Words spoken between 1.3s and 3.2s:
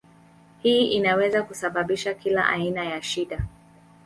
kusababisha kila aina ya